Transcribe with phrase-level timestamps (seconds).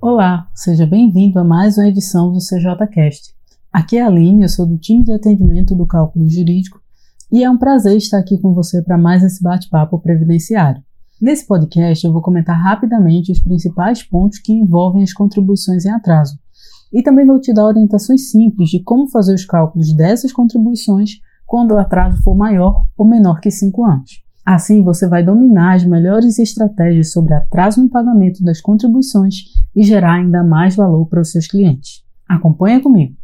[0.00, 3.34] Olá, seja bem-vindo a mais uma edição do CJCast.
[3.72, 6.80] Aqui é a Aline, eu sou do time de atendimento do cálculo jurídico
[7.30, 10.82] e é um prazer estar aqui com você para mais esse bate-papo previdenciário.
[11.20, 16.36] Nesse podcast eu vou comentar rapidamente os principais pontos que envolvem as contribuições em atraso
[16.92, 21.72] e também vou te dar orientações simples de como fazer os cálculos dessas contribuições quando
[21.72, 24.22] o atraso for maior ou menor que 5 anos.
[24.44, 30.14] Assim, você vai dominar as melhores estratégias sobre atraso no pagamento das contribuições e gerar
[30.14, 32.02] ainda mais valor para os seus clientes.
[32.28, 33.16] Acompanha comigo.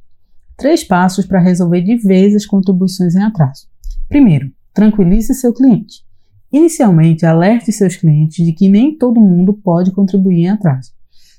[0.57, 3.67] Três passos para resolver de vez as contribuições em atraso.
[4.09, 6.05] Primeiro, tranquilize seu cliente.
[6.53, 10.93] Inicialmente, alerte seus clientes de que nem todo mundo pode contribuir em atraso.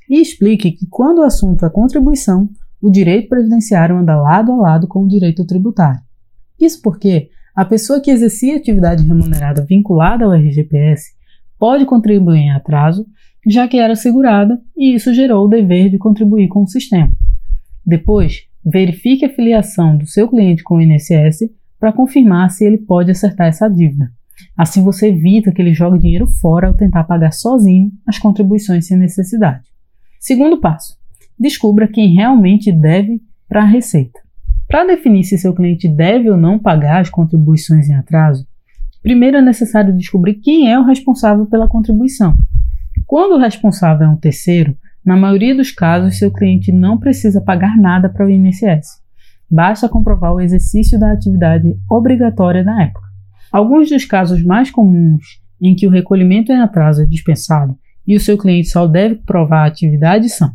[0.10, 2.50] E explique que quando o assunto é contribuição,
[2.82, 6.02] o direito previdenciário anda lado a lado com o direito tributário.
[6.60, 11.14] Isso porque a pessoa que exercia atividade remunerada vinculada ao RGPS
[11.58, 13.06] pode contribuir em atraso,
[13.46, 17.12] já que era segurada e isso gerou o dever de contribuir com o sistema.
[17.86, 23.12] Depois, verifique a filiação do seu cliente com o INSS para confirmar se ele pode
[23.12, 24.12] acertar essa dívida.
[24.56, 28.98] Assim você evita que ele jogue dinheiro fora ao tentar pagar sozinho as contribuições sem
[28.98, 29.68] necessidade.
[30.20, 30.98] Segundo passo:
[31.38, 34.20] descubra quem realmente deve para a Receita.
[34.70, 38.46] Para definir se seu cliente deve ou não pagar as contribuições em atraso,
[39.02, 42.36] primeiro é necessário descobrir quem é o responsável pela contribuição.
[43.08, 47.76] Quando o responsável é um terceiro, na maioria dos casos seu cliente não precisa pagar
[47.78, 49.02] nada para o INSS.
[49.50, 53.08] Basta comprovar o exercício da atividade obrigatória na época.
[53.52, 58.20] Alguns dos casos mais comuns em que o recolhimento em atraso é dispensado e o
[58.20, 60.54] seu cliente só deve provar a atividade são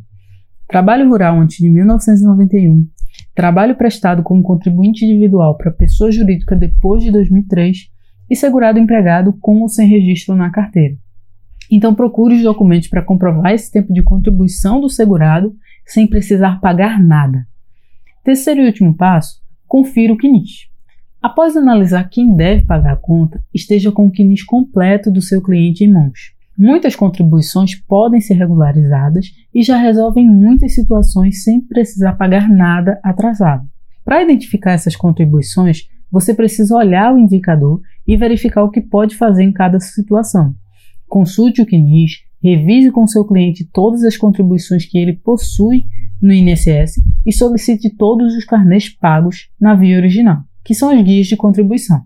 [0.69, 2.87] trabalho rural antes de 1991,
[3.35, 7.91] trabalho prestado como contribuinte individual para pessoa jurídica depois de 2003
[8.31, 10.97] e segurado empregado com ou sem registro na carteira.
[11.71, 17.03] Então procure os documentos para comprovar esse tempo de contribuição do segurado sem precisar pagar
[17.03, 17.47] nada.
[18.23, 20.69] Terceiro e último passo, confira o CNIS.
[21.21, 25.83] Após analisar quem deve pagar a conta, esteja com o CNIS completo do seu cliente
[25.83, 26.34] em mãos.
[26.57, 33.69] Muitas contribuições podem ser regularizadas e já resolvem muitas situações sem precisar pagar nada atrasado.
[34.05, 39.43] Para identificar essas contribuições, você precisa olhar o indicador e verificar o que pode fazer
[39.43, 40.55] em cada situação.
[41.09, 45.85] Consulte o CNIS, revise com seu cliente todas as contribuições que ele possui
[46.23, 51.27] no INSS e solicite todos os carnês pagos na via original, que são as guias
[51.27, 52.03] de contribuição.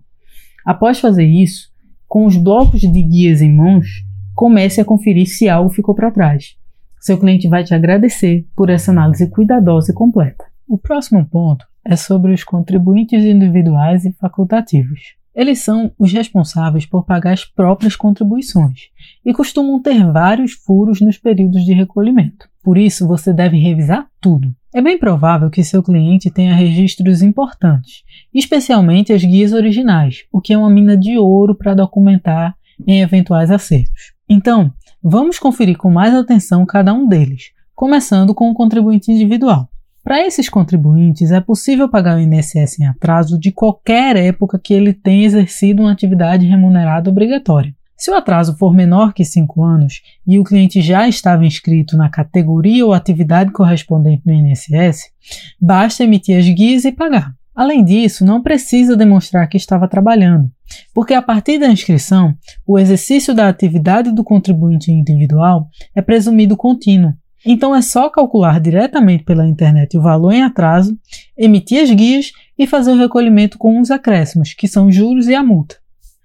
[0.65, 1.69] Após fazer isso,
[2.07, 4.08] com os blocos de guias em mãos,
[4.39, 6.55] comece a conferir se algo ficou para trás.
[6.97, 10.45] Seu cliente vai te agradecer por essa análise cuidadosa e completa.
[10.65, 15.01] O próximo ponto é sobre os contribuintes individuais e facultativos.
[15.35, 18.83] Eles são os responsáveis por pagar as próprias contribuições
[19.25, 22.47] e costumam ter vários furos nos períodos de recolhimento.
[22.63, 24.55] Por isso, você deve revisar tudo.
[24.73, 30.53] É bem provável que seu cliente tenha registros importantes, especialmente as guias originais, o que
[30.53, 32.55] é uma mina de ouro para documentar
[32.87, 34.17] em eventuais acertos.
[34.29, 39.67] Então, vamos conferir com mais atenção cada um deles, começando com o contribuinte individual.
[40.03, 44.93] Para esses contribuintes, é possível pagar o INSS em atraso de qualquer época que ele
[44.93, 47.75] tenha exercido uma atividade remunerada obrigatória.
[47.97, 52.07] Se o atraso for menor que 5 anos e o cliente já estava inscrito na
[52.07, 55.11] categoria ou atividade correspondente no INSS,
[55.59, 57.33] basta emitir as guias e pagar.
[57.59, 60.49] Além disso, não precisa demonstrar que estava trabalhando,
[60.93, 62.33] porque a partir da inscrição,
[62.65, 67.13] o exercício da atividade do contribuinte individual é presumido contínuo.
[67.45, 70.97] Então é só calcular diretamente pela internet o valor em atraso,
[71.37, 75.35] emitir as guias e fazer o recolhimento com os acréscimos, que são os juros e
[75.35, 75.75] a multa.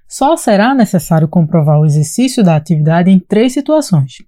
[0.09, 4.19] Só será necessário comprovar o exercício da atividade em três situações.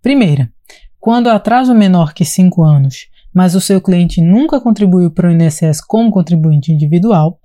[0.00, 0.50] Primeira,
[0.98, 5.30] quando o atraso menor que 5 anos mas o seu cliente nunca contribuiu para o
[5.30, 7.38] INSS como contribuinte individual.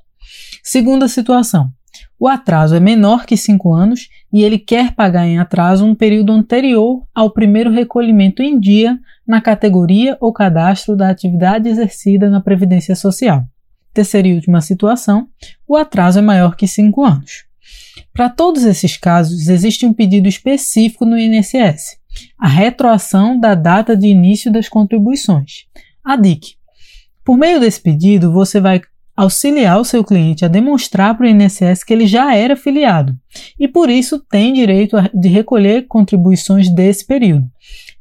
[0.64, 1.70] Segunda situação:
[2.18, 6.32] o atraso é menor que 5 anos e ele quer pagar em atraso um período
[6.32, 12.96] anterior ao primeiro recolhimento em dia na categoria ou cadastro da atividade exercida na Previdência
[12.96, 13.44] Social.
[13.94, 15.28] Terceira e última situação:
[15.68, 17.44] o atraso é maior que 5 anos.
[18.14, 22.01] Para todos esses casos, existe um pedido específico no INSS
[22.38, 25.66] a retroação da data de início das contribuições,
[26.04, 26.56] a DIC.
[27.24, 28.82] Por meio desse pedido, você vai
[29.16, 33.16] auxiliar o seu cliente a demonstrar para o INSS que ele já era filiado
[33.60, 37.48] e por isso tem direito de recolher contribuições desse período,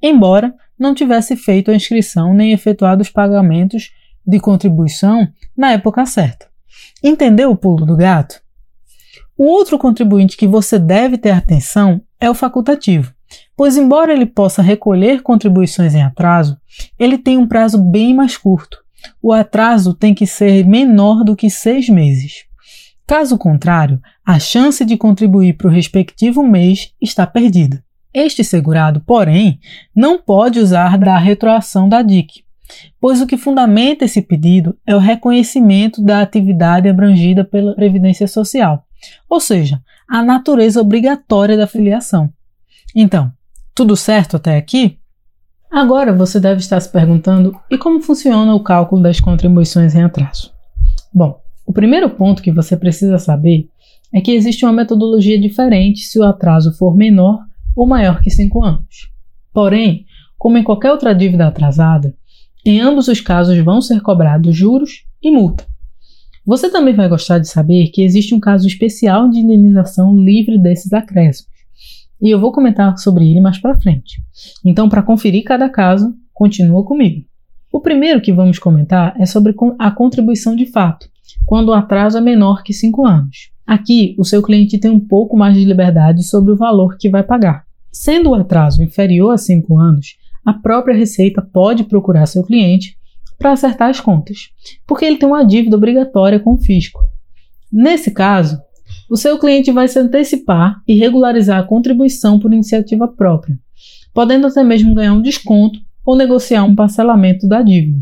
[0.00, 3.90] embora não tivesse feito a inscrição nem efetuado os pagamentos
[4.26, 6.46] de contribuição na época certa.
[7.02, 8.40] Entendeu o pulo do gato?
[9.36, 13.12] O outro contribuinte que você deve ter atenção é o facultativo
[13.60, 16.56] pois, embora ele possa recolher contribuições em atraso,
[16.98, 18.78] ele tem um prazo bem mais curto.
[19.22, 22.46] O atraso tem que ser menor do que seis meses.
[23.06, 27.84] Caso contrário, a chance de contribuir para o respectivo mês está perdida.
[28.14, 29.60] Este segurado, porém,
[29.94, 32.42] não pode usar da retroação da DIC,
[32.98, 38.86] pois o que fundamenta esse pedido é o reconhecimento da atividade abrangida pela Previdência Social,
[39.28, 42.32] ou seja, a natureza obrigatória da filiação.
[42.96, 43.30] Então,
[43.80, 44.98] tudo certo até aqui?
[45.70, 50.52] Agora você deve estar se perguntando: e como funciona o cálculo das contribuições em atraso?
[51.14, 53.70] Bom, o primeiro ponto que você precisa saber
[54.12, 57.38] é que existe uma metodologia diferente se o atraso for menor
[57.74, 59.10] ou maior que 5 anos.
[59.50, 60.04] Porém,
[60.36, 62.14] como em qualquer outra dívida atrasada,
[62.66, 65.66] em ambos os casos vão ser cobrados juros e multa.
[66.44, 70.92] Você também vai gostar de saber que existe um caso especial de indenização livre desses
[70.92, 71.59] acréscimos.
[72.20, 74.22] E eu vou comentar sobre ele mais para frente.
[74.64, 77.24] Então, para conferir cada caso, continua comigo.
[77.72, 81.08] O primeiro que vamos comentar é sobre a contribuição de fato,
[81.46, 83.50] quando o atraso é menor que 5 anos.
[83.66, 87.22] Aqui, o seu cliente tem um pouco mais de liberdade sobre o valor que vai
[87.22, 87.64] pagar.
[87.92, 92.96] Sendo o atraso inferior a 5 anos, a própria Receita pode procurar seu cliente
[93.38, 94.50] para acertar as contas,
[94.86, 97.00] porque ele tem uma dívida obrigatória com o fisco.
[97.72, 98.60] Nesse caso,
[99.10, 103.58] o seu cliente vai se antecipar e regularizar a contribuição por iniciativa própria,
[104.14, 107.98] podendo até mesmo ganhar um desconto ou negociar um parcelamento da dívida.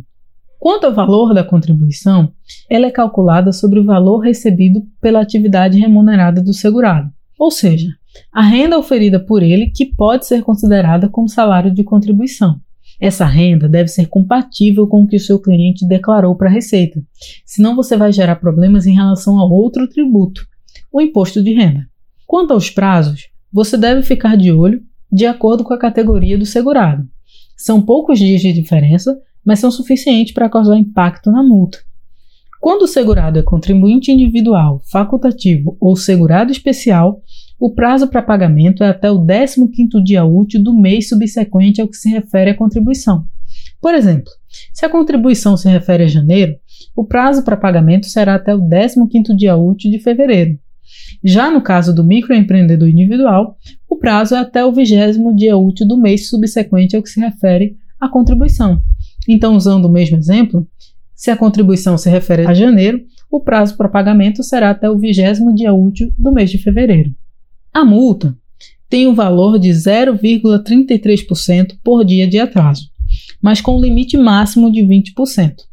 [0.59, 2.31] Quanto ao valor da contribuição,
[2.69, 7.89] ela é calculada sobre o valor recebido pela atividade remunerada do segurado, ou seja,
[8.31, 12.61] a renda oferida por ele que pode ser considerada como salário de contribuição.
[13.01, 17.01] Essa renda deve ser compatível com o que o seu cliente declarou para a Receita,
[17.47, 20.45] senão você vai gerar problemas em relação a outro tributo,
[20.93, 21.87] o imposto de renda.
[22.27, 27.09] Quanto aos prazos, você deve ficar de olho de acordo com a categoria do segurado.
[27.57, 31.79] São poucos dias de diferença, mas são suficientes para causar impacto na multa.
[32.61, 37.23] Quando o segurado é contribuinte individual, facultativo ou segurado especial,
[37.59, 41.97] o prazo para pagamento é até o 15º dia útil do mês subsequente ao que
[41.97, 43.25] se refere à contribuição.
[43.81, 44.31] Por exemplo,
[44.73, 46.57] se a contribuição se refere a janeiro,
[46.95, 50.59] o prazo para pagamento será até o 15º dia útil de fevereiro.
[51.23, 53.57] Já no caso do microempreendedor individual,
[53.89, 57.77] o prazo é até o vigésimo dia útil do mês subsequente ao que se refere
[58.01, 58.81] à contribuição,
[59.29, 60.67] então, usando o mesmo exemplo,
[61.15, 65.55] se a contribuição se refere a janeiro, o prazo para pagamento será até o vigésimo
[65.55, 67.15] dia útil do mês de fevereiro.
[67.73, 68.35] A multa
[68.89, 72.89] tem o um valor de 0,33% por dia de atraso,
[73.43, 75.68] mas com um limite máximo de 20%.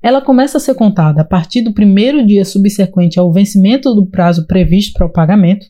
[0.00, 4.46] Ela começa a ser contada a partir do primeiro dia subsequente ao vencimento do prazo
[4.46, 5.66] previsto para o pagamento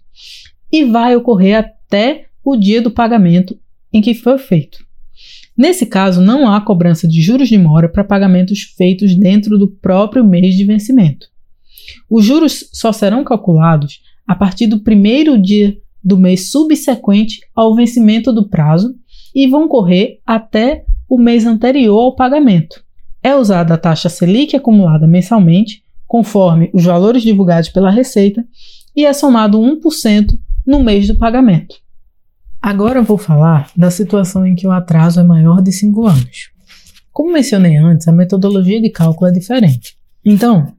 [0.70, 3.58] e vai ocorrer até o dia do pagamento
[3.92, 4.86] em que foi feito.
[5.56, 10.24] Nesse caso, não há cobrança de juros de mora para pagamentos feitos dentro do próprio
[10.24, 11.26] mês de vencimento.
[12.08, 18.32] Os juros só serão calculados a partir do primeiro dia do mês subsequente ao vencimento
[18.32, 18.94] do prazo
[19.34, 22.84] e vão correr até o mês anterior ao pagamento.
[23.22, 28.44] É usada a taxa Selic acumulada mensalmente, conforme os valores divulgados pela Receita,
[28.96, 31.76] e é somado 1% no mês do pagamento.
[32.60, 36.50] Agora vou falar da situação em que o atraso é maior de 5 anos.
[37.12, 39.96] Como mencionei antes, a metodologia de cálculo é diferente.
[40.24, 40.72] Então,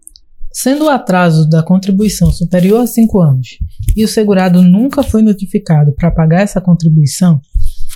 [0.51, 3.57] sendo o atraso da contribuição superior a 5 anos
[3.95, 7.39] e o segurado nunca foi notificado para pagar essa contribuição,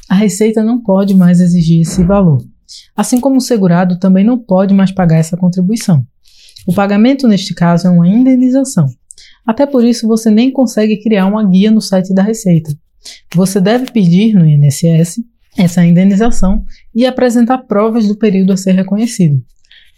[0.09, 2.43] a Receita não pode mais exigir esse valor.
[2.95, 6.05] Assim como o segurado também não pode mais pagar essa contribuição.
[6.67, 8.87] O pagamento, neste caso, é uma indenização.
[9.45, 12.73] Até por isso, você nem consegue criar uma guia no site da Receita,
[13.35, 15.21] você deve pedir no INSS
[15.57, 16.63] essa indenização
[16.95, 19.43] e apresentar provas do período a ser reconhecido.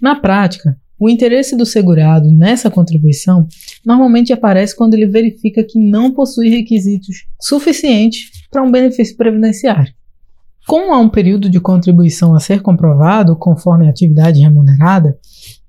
[0.01, 3.47] Na prática, o interesse do segurado nessa contribuição
[3.85, 9.93] normalmente aparece quando ele verifica que não possui requisitos suficientes para um benefício previdenciário.
[10.67, 15.17] Como há um período de contribuição a ser comprovado conforme a atividade remunerada,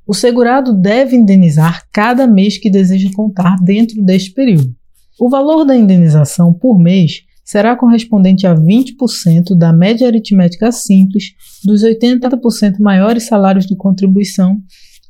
[0.06, 4.74] o segurado deve indenizar cada mês que deseja contar dentro deste período.
[5.20, 11.32] O valor da indenização por mês será correspondente a 20% da média aritmética simples
[11.64, 14.58] dos 80% maiores salários de contribuição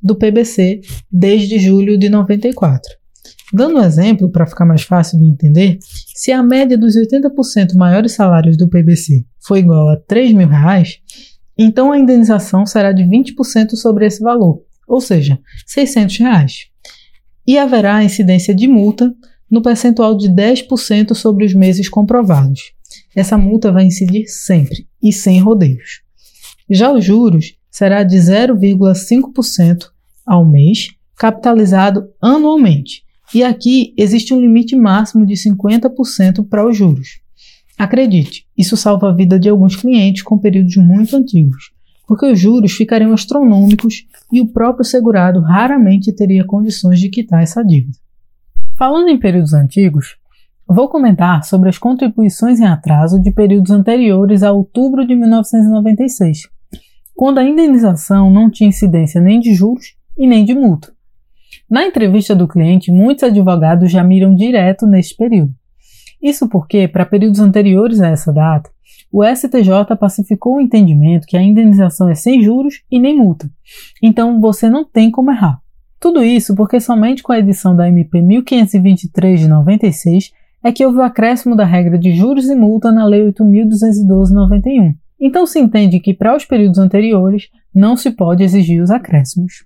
[0.02, 3.05] do PBC desde julho de 94.
[3.52, 5.78] Dando um exemplo para ficar mais fácil de entender,
[6.14, 10.98] se a média dos 80% maiores salários do PBC for igual a 3 mil reais,
[11.56, 16.66] então a indenização será de 20% sobre esse valor, ou seja, 600 reais.
[17.46, 19.14] E haverá incidência de multa
[19.50, 22.72] no percentual de 10% sobre os meses comprovados.
[23.14, 26.02] essa multa vai incidir sempre e sem rodeios.
[26.68, 29.90] Já os juros será de 0,5%
[30.26, 33.05] ao mês, capitalizado anualmente.
[33.34, 37.20] E aqui existe um limite máximo de 50% para os juros.
[37.78, 41.72] Acredite, isso salva a vida de alguns clientes com períodos muito antigos,
[42.06, 47.62] porque os juros ficariam astronômicos e o próprio segurado raramente teria condições de quitar essa
[47.62, 47.98] dívida.
[48.78, 50.16] Falando em períodos antigos,
[50.66, 56.48] vou comentar sobre as contribuições em atraso de períodos anteriores a outubro de 1996,
[57.14, 60.95] quando a indenização não tinha incidência nem de juros e nem de multa.
[61.68, 65.52] Na entrevista do cliente, muitos advogados já miram direto neste período.
[66.22, 68.70] Isso porque, para períodos anteriores a essa data,
[69.12, 73.50] o STJ pacificou o entendimento que a indenização é sem juros e nem multa.
[74.02, 75.60] Então você não tem como errar.
[75.98, 80.32] Tudo isso porque somente com a edição da MP 1523 de 96
[80.62, 84.94] é que houve o acréscimo da regra de juros e multa na Lei 8.212/91.
[85.18, 89.64] Então se entende que para os períodos anteriores não se pode exigir os acréscimos.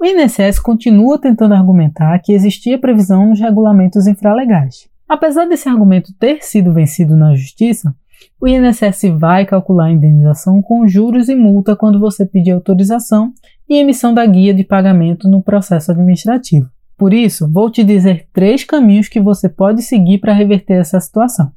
[0.00, 4.88] O INSS continua tentando argumentar que existia previsão nos regulamentos infralegais.
[5.06, 7.94] Apesar desse argumento ter sido vencido na Justiça,
[8.40, 13.34] o INSS vai calcular a indenização com juros e multa quando você pedir autorização
[13.68, 16.70] e emissão da guia de pagamento no processo administrativo.
[16.96, 21.52] Por isso, vou te dizer três caminhos que você pode seguir para reverter essa situação.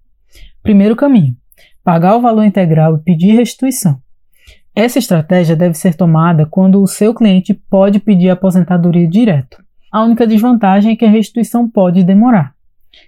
[0.61, 1.33] Primeiro caminho:
[1.81, 4.02] pagar o valor integral e pedir restituição.
[4.75, 9.63] Essa estratégia deve ser tomada quando o seu cliente pode pedir aposentadoria direto.
[9.91, 12.55] A única desvantagem é que a restituição pode demorar.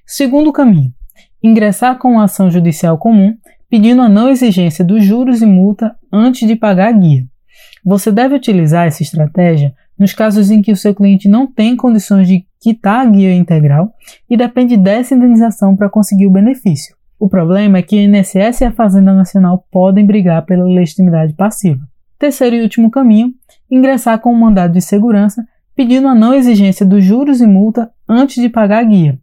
[0.05, 0.93] Segundo caminho:
[1.41, 3.35] ingressar com uma ação judicial comum
[3.69, 7.25] pedindo a não exigência dos juros e multa antes de pagar a guia.
[7.83, 12.27] Você deve utilizar essa estratégia nos casos em que o seu cliente não tem condições
[12.27, 13.93] de quitar a guia integral
[14.29, 16.94] e depende dessa indenização para conseguir o benefício.
[17.19, 21.81] O problema é que o INSS e a Fazenda Nacional podem brigar pela legitimidade passiva.
[22.19, 23.33] Terceiro e último caminho,
[23.69, 25.45] ingressar com um mandado de segurança
[25.75, 29.19] pedindo a não exigência dos juros e multa antes de pagar a guia.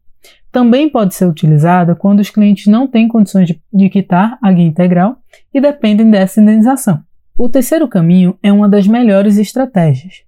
[0.50, 4.66] Também pode ser utilizada quando os clientes não têm condições de, de quitar a guia
[4.66, 5.16] integral
[5.52, 7.00] e dependem dessa indenização.
[7.38, 10.22] O terceiro caminho é uma das melhores estratégias.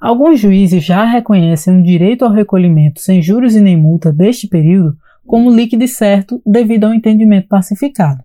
[0.00, 4.96] Alguns juízes já reconhecem o direito ao recolhimento sem juros e nem multa deste período
[5.26, 8.24] como líquido e certo devido ao entendimento pacificado.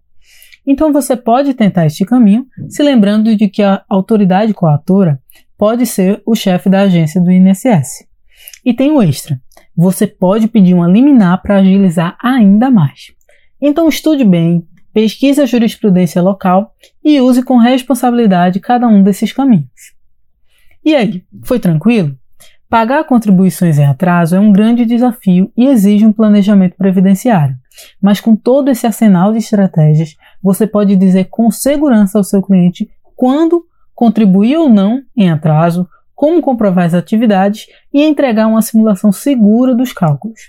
[0.65, 5.20] Então você pode tentar este caminho, se lembrando de que a autoridade coatora
[5.58, 8.05] pode ser o chefe da agência do INSS.
[8.63, 9.41] E tem o extra.
[9.75, 13.12] Você pode pedir uma liminar para agilizar ainda mais.
[13.60, 19.96] Então estude bem, pesquise a jurisprudência local e use com responsabilidade cada um desses caminhos.
[20.84, 22.17] E aí, foi tranquilo?
[22.72, 27.58] Pagar contribuições em atraso é um grande desafio e exige um planejamento previdenciário.
[28.01, 32.90] Mas com todo esse arsenal de estratégias, você pode dizer com segurança ao seu cliente
[33.13, 35.86] quando contribuir ou não em atraso,
[36.16, 40.40] como comprovar as atividades e entregar uma simulação segura dos cálculos.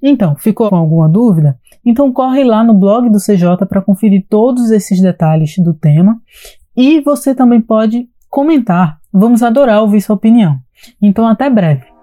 [0.00, 1.58] Então, ficou com alguma dúvida?
[1.84, 6.22] Então corre lá no blog do CJ para conferir todos esses detalhes do tema
[6.76, 9.00] e você também pode comentar.
[9.12, 10.64] Vamos adorar ouvir sua opinião.
[11.00, 11.95] Então, até breve.